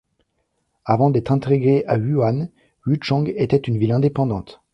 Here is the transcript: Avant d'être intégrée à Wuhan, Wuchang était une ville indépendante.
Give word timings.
Avant 0.83 1.11
d'être 1.11 1.29
intégrée 1.31 1.85
à 1.85 1.95
Wuhan, 1.99 2.47
Wuchang 2.87 3.25
était 3.35 3.55
une 3.57 3.77
ville 3.77 3.91
indépendante. 3.91 4.59